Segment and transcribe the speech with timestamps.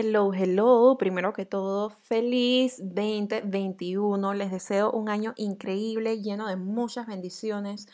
[0.00, 0.96] hello, hello.
[0.98, 4.32] Primero que todo, feliz 2021.
[4.32, 7.86] Les deseo un año increíble, lleno de muchas bendiciones.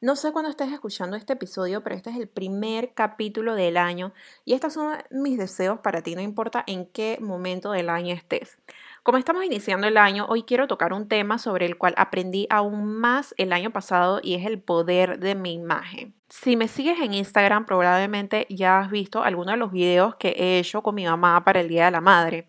[0.00, 4.12] No sé cuándo estés escuchando este episodio, pero este es el primer capítulo del año
[4.44, 8.58] y estos son mis deseos para ti, no importa en qué momento del año estés.
[9.02, 12.84] Como estamos iniciando el año, hoy quiero tocar un tema sobre el cual aprendí aún
[13.00, 16.14] más el año pasado y es el poder de mi imagen.
[16.28, 20.60] Si me sigues en Instagram, probablemente ya has visto algunos de los videos que he
[20.60, 22.46] hecho con mi mamá para el Día de la Madre.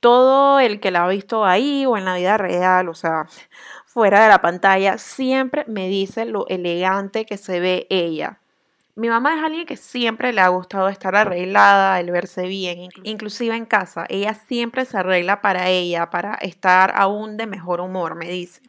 [0.00, 3.26] Todo el que la ha visto ahí o en la vida real, o sea,
[3.86, 8.38] fuera de la pantalla, siempre me dice lo elegante que se ve ella.
[8.96, 13.54] Mi mamá es alguien que siempre le ha gustado estar arreglada, el verse bien, inclusive
[13.56, 14.04] en casa.
[14.08, 18.60] Ella siempre se arregla para ella, para estar aún de mejor humor, me dice.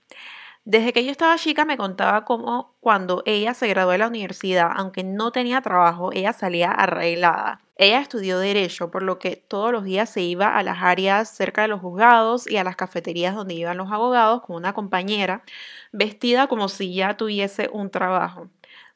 [0.64, 4.72] Desde que yo estaba chica me contaba cómo cuando ella se graduó de la universidad,
[4.76, 7.62] aunque no tenía trabajo, ella salía arreglada.
[7.76, 11.64] Ella estudió derecho, por lo que todos los días se iba a las áreas cerca
[11.64, 15.44] de los juzgados y a las cafeterías donde iban los abogados con una compañera,
[15.92, 18.50] vestida como si ya tuviese un trabajo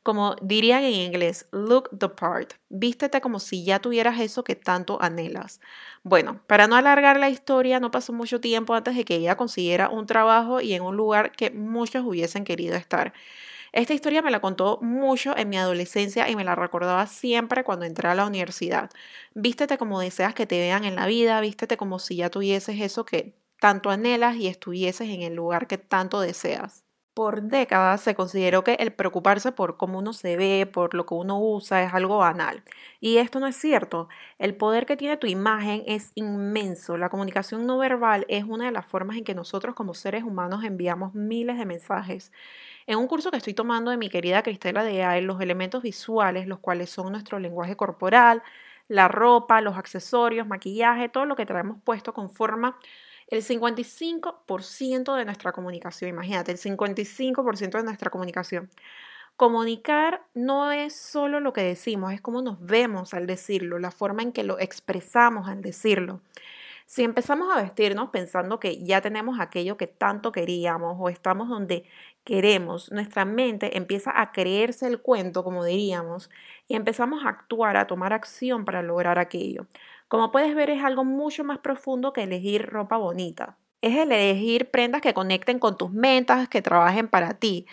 [0.05, 5.01] como dirían en inglés, look the part, vístete como si ya tuvieras eso que tanto
[5.01, 5.59] anhelas.
[6.03, 9.89] Bueno, para no alargar la historia, no pasó mucho tiempo antes de que ella consiguiera
[9.89, 13.13] un trabajo y en un lugar que muchos hubiesen querido estar.
[13.73, 17.85] Esta historia me la contó mucho en mi adolescencia y me la recordaba siempre cuando
[17.85, 18.91] entré a la universidad.
[19.33, 23.05] Vístete como deseas que te vean en la vida, vístete como si ya tuvieses eso
[23.05, 26.84] que tanto anhelas y estuvieses en el lugar que tanto deseas
[27.15, 31.13] por décadas se consideró que el preocuparse por cómo uno se ve, por lo que
[31.15, 32.63] uno usa, es algo banal.
[32.99, 34.09] Y esto no es cierto.
[34.37, 36.97] El poder que tiene tu imagen es inmenso.
[36.97, 40.65] La comunicación no verbal es una de las formas en que nosotros como seres humanos
[40.65, 42.33] enviamos miles de mensajes.
[42.85, 46.47] En un curso que estoy tomando de mi querida Cristela de AEL, los elementos visuales,
[46.47, 48.43] los cuales son nuestro lenguaje corporal,
[48.89, 52.77] la ropa, los accesorios, maquillaje, todo lo que traemos puesto conforma
[53.27, 58.69] el 55% de nuestra comunicación, imagínate, el 55% de nuestra comunicación.
[59.35, 64.21] Comunicar no es solo lo que decimos, es cómo nos vemos al decirlo, la forma
[64.21, 66.21] en que lo expresamos al decirlo.
[66.85, 71.83] Si empezamos a vestirnos pensando que ya tenemos aquello que tanto queríamos o estamos donde
[72.25, 76.29] queremos, nuestra mente empieza a creerse el cuento, como diríamos,
[76.67, 79.67] y empezamos a actuar, a tomar acción para lograr aquello.
[80.09, 83.57] Como puedes ver, es algo mucho más profundo que elegir ropa bonita.
[83.81, 87.67] Es el elegir prendas que conecten con tus metas, que trabajen para ti.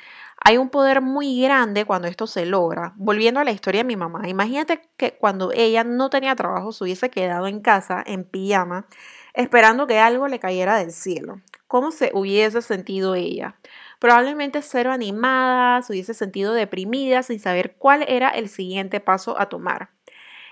[0.45, 2.93] Hay un poder muy grande cuando esto se logra.
[2.97, 6.85] Volviendo a la historia de mi mamá, imagínate que cuando ella no tenía trabajo se
[6.85, 8.87] hubiese quedado en casa, en pijama,
[9.35, 11.41] esperando que algo le cayera del cielo.
[11.73, 13.57] ¿Cómo se hubiese sentido ella?
[13.99, 19.49] Probablemente cero animada, se hubiese sentido deprimida sin saber cuál era el siguiente paso a
[19.49, 19.89] tomar.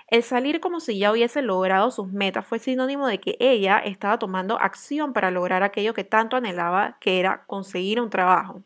[0.07, 4.17] El salir como si ya hubiese logrado sus metas fue sinónimo de que ella estaba
[4.17, 8.63] tomando acción para lograr aquello que tanto anhelaba, que era conseguir un trabajo.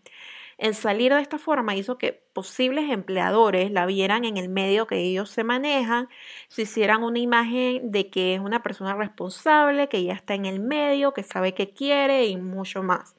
[0.58, 4.98] El salir de esta forma hizo que posibles empleadores la vieran en el medio que
[4.98, 6.08] ellos se manejan,
[6.48, 10.60] se hicieran una imagen de que es una persona responsable, que ya está en el
[10.62, 13.16] medio, que sabe qué quiere y mucho más.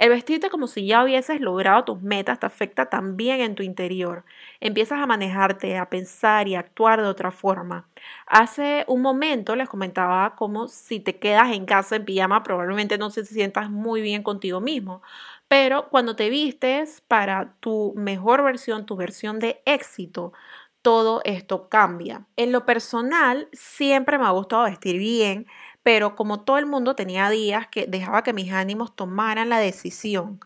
[0.00, 4.24] El vestirte como si ya hubieses logrado tus metas te afecta también en tu interior.
[4.58, 7.86] Empiezas a manejarte, a pensar y a actuar de otra forma.
[8.26, 13.10] Hace un momento les comentaba como si te quedas en casa en pijama probablemente no
[13.10, 15.02] se sientas muy bien contigo mismo.
[15.50, 20.32] Pero cuando te vistes para tu mejor versión, tu versión de éxito,
[20.80, 22.26] todo esto cambia.
[22.36, 25.46] En lo personal, siempre me ha gustado vestir bien
[25.82, 30.40] pero como todo el mundo tenía días que dejaba que mis ánimos tomaran la decisión.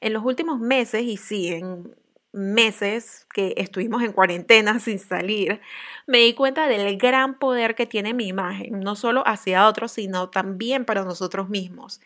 [0.00, 1.94] En los últimos meses, y sí, en
[2.32, 5.60] meses que estuvimos en cuarentena sin salir,
[6.06, 10.30] me di cuenta del gran poder que tiene mi imagen, no solo hacia otros, sino
[10.30, 12.00] también para nosotros mismos.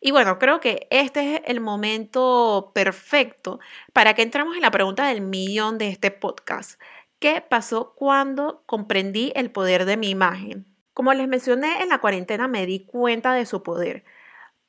[0.00, 3.60] Y bueno, creo que este es el momento perfecto
[3.92, 6.80] para que entremos en la pregunta del millón de este podcast.
[7.18, 10.66] ¿Qué pasó cuando comprendí el poder de mi imagen?
[10.94, 14.04] Como les mencioné, en la cuarentena me di cuenta de su poder.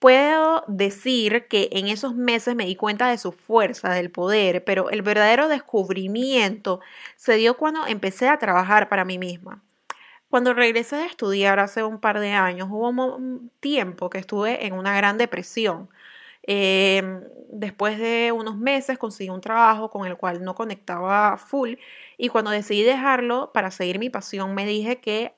[0.02, 4.90] Puedo decir que en esos meses me di cuenta de su fuerza, del poder, pero
[4.90, 6.80] el verdadero descubrimiento
[7.18, 9.64] se dio cuando empecé a trabajar para mí misma.
[10.28, 14.74] Cuando regresé a estudiar hace un par de años, hubo un tiempo que estuve en
[14.74, 15.88] una gran depresión.
[16.44, 17.22] Em,
[17.52, 21.76] después de unos meses conseguí un trabajo con el cual no conectaba full
[22.18, 25.36] y cuando decidí dejarlo para seguir mi pasión me dije que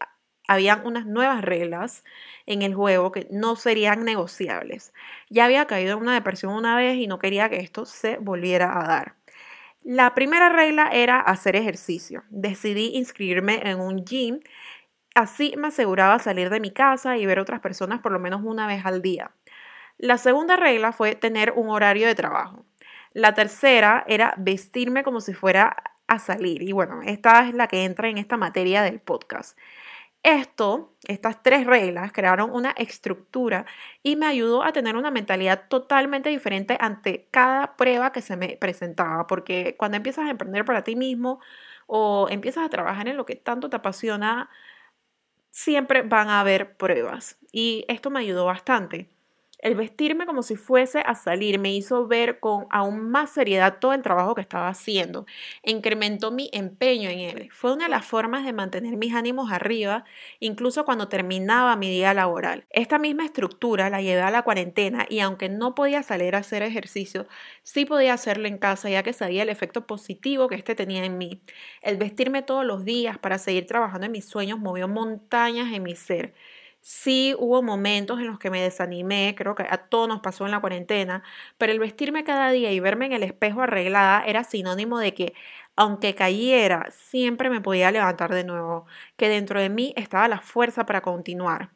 [0.48, 2.04] habían unas nuevas reglas
[2.46, 4.94] en el juego que no serían negociables.
[5.30, 8.80] Ya había caído en una depresión una vez y no quería que esto se volviera
[8.80, 9.16] a dar.
[9.84, 12.24] La primera regla era hacer ejercicio.
[12.30, 14.40] Decidí inscribirme en un gym
[15.16, 18.66] Así me aseguraba salir de mi casa y ver otras personas por lo menos una
[18.66, 19.32] vez al día.
[20.00, 22.66] La segunda regla fue tener un horario de trabajo.
[23.14, 25.76] La tercera era vestirme como si fuera
[26.08, 26.64] a salir.
[26.64, 29.58] Y bueno, esta es la que entra en esta materia del podcast.
[30.26, 33.66] Esto, estas tres reglas, crearon una estructura
[34.04, 38.56] y me ayudó a tener una mentalidad totalmente diferente ante cada prueba que se me
[38.56, 41.42] presentaba, porque cuando empiezas a emprender para ti mismo
[41.88, 44.50] o empiezas a trabajar en lo que tanto te apasiona,
[45.52, 47.38] siempre van a haber pruebas.
[47.52, 49.10] Y esto me ayudó bastante.
[49.64, 53.94] El vestirme como si fuese a salir me hizo ver con aún más seriedad todo
[53.94, 55.26] el trabajo que estaba haciendo.
[55.64, 57.50] Incrementó mi empeño en él.
[57.54, 60.04] Fue una de las formas de mantener mis ánimos arriba,
[60.42, 62.66] incluso cuando terminaba mi día laboral.
[62.72, 66.62] Esta misma estructura la llevé a la cuarentena y aunque no podía salir a hacer
[66.62, 67.26] ejercicio,
[67.62, 71.18] sí podía hacerlo en casa ya que sabía el efecto positivo que este tenía en
[71.18, 71.42] mí.
[71.82, 75.96] El vestirme todos los días para seguir trabajando en mis sueños movió montañas en mi
[75.96, 76.34] ser.
[76.86, 80.52] Sí hubo momentos en los que me desanimé, creo que a todos nos pasó en
[80.52, 81.24] la cuarentena,
[81.58, 85.34] pero el vestirme cada día y verme en el espejo arreglada era sinónimo de que
[85.78, 88.86] aunque cayera, siempre me podía levantar de nuevo,
[89.16, 91.70] que dentro de mí estaba la fuerza para continuar.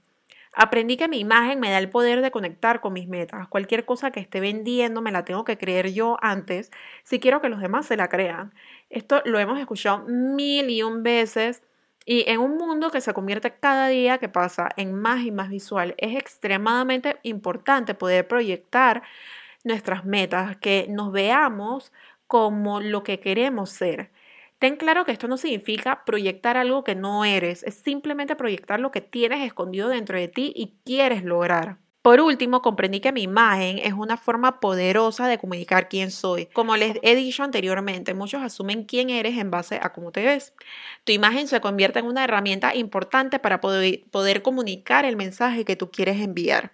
[0.53, 3.47] Aprendí que mi imagen me da el poder de conectar con mis metas.
[3.47, 6.71] Cualquier cosa que esté vendiendo me la tengo que creer yo antes
[7.03, 8.53] si quiero que los demás se la crean.
[8.89, 11.63] Esto lo hemos escuchado mil y un veces
[12.07, 15.49] y en un mundo que se convierte cada día que pasa en más y más
[15.49, 19.03] visual, es extremadamente importante poder proyectar
[19.65, 21.91] nuestras metas, que nos veamos
[22.27, 24.11] como lo que queremos ser.
[24.59, 28.91] Ten claro que esto no significa proyectar algo que no eres, es simplemente proyectar lo
[28.91, 31.77] que tienes escondido dentro de ti y quieres lograr.
[32.07, 36.45] Por último, comprendí que mi imagen es una forma poderosa de comunicar quién soy.
[36.45, 40.53] Como les he dicho anteriormente, muchos asumen quién eres en base a cómo te ves.
[41.03, 45.75] Tu imagen se convierte en una herramienta importante para poder, poder comunicar el mensaje que
[45.75, 46.71] tú quieres enviar.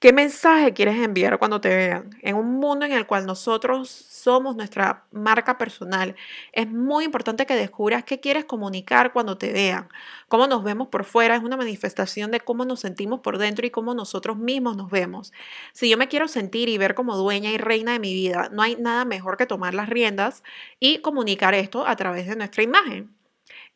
[0.00, 2.10] ¿Qué mensaje quieres enviar cuando te vean?
[2.20, 6.14] En un mundo en el cual nosotros somos nuestra marca personal,
[6.52, 9.88] es muy importante que descubras qué quieres comunicar cuando te vean.
[10.28, 13.70] Cómo nos vemos por fuera es una manifestación de cómo nos sentimos por dentro y
[13.70, 15.32] cómo nosotros mismos nos vemos.
[15.72, 18.60] Si yo me quiero sentir y ver como dueña y reina de mi vida, no
[18.62, 20.42] hay nada mejor que tomar las riendas
[20.80, 23.14] y comunicar esto a través de nuestra imagen.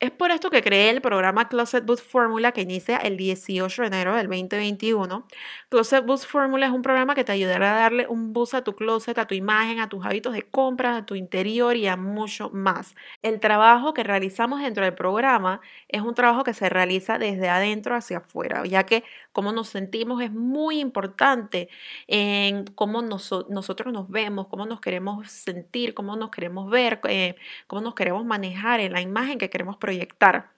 [0.01, 3.89] Es por esto que creé el programa Closet Boost Formula que inicia el 18 de
[3.89, 5.27] enero del 2021.
[5.71, 8.77] Closet Boost Formula es un programa que te ayudará a darle un boost a tu
[8.77, 12.49] closet, a tu imagen, a tus hábitos de compra, a tu interior y a mucho
[12.51, 12.95] más.
[13.23, 17.97] El trabajo que realizamos dentro del programa es un trabajo que se realiza desde adentro
[17.97, 19.03] hacia afuera, ya que
[19.39, 21.69] cómo nos sentimos es muy importante
[22.09, 27.37] en cómo nosotros nos vemos, cómo nos queremos sentir, cómo nos queremos ver, eh,
[27.69, 30.51] cómo nos queremos manejar en la imagen que queremos proyectar.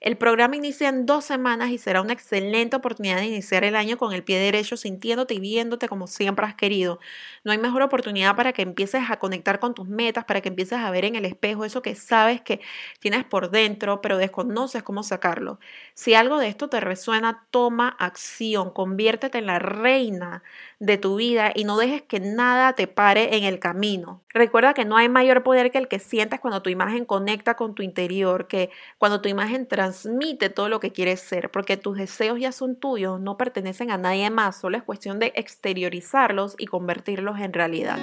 [0.00, 3.98] El programa inicia en dos semanas y será una excelente oportunidad de iniciar el año
[3.98, 7.00] con el pie derecho, sintiéndote y viéndote como siempre has querido.
[7.44, 10.78] No hay mejor oportunidad para que empieces a conectar con tus metas, para que empieces
[10.78, 12.60] a ver en el espejo eso que sabes que
[12.98, 15.60] tienes por dentro, pero desconoces cómo sacarlo.
[15.92, 20.42] Si algo de esto te resuena, toma acción, conviértete en la reina
[20.80, 24.22] de tu vida y no dejes que nada te pare en el camino.
[24.30, 27.74] Recuerda que no hay mayor poder que el que sientes cuando tu imagen conecta con
[27.74, 32.40] tu interior, que cuando tu imagen transmite todo lo que quieres ser, porque tus deseos
[32.40, 37.38] ya son tuyos, no pertenecen a nadie más, solo es cuestión de exteriorizarlos y convertirlos
[37.38, 37.98] en realidad.